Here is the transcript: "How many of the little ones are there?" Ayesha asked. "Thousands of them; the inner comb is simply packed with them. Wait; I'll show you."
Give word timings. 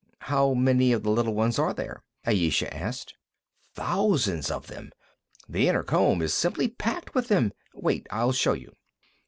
"How 0.21 0.55
many 0.55 0.93
of 0.93 1.03
the 1.03 1.11
little 1.11 1.35
ones 1.35 1.59
are 1.59 1.75
there?" 1.75 2.01
Ayesha 2.25 2.75
asked. 2.75 3.13
"Thousands 3.75 4.49
of 4.49 4.65
them; 4.65 4.89
the 5.47 5.67
inner 5.67 5.83
comb 5.83 6.23
is 6.23 6.33
simply 6.33 6.69
packed 6.69 7.13
with 7.13 7.27
them. 7.27 7.51
Wait; 7.75 8.07
I'll 8.09 8.31
show 8.31 8.53
you." 8.53 8.73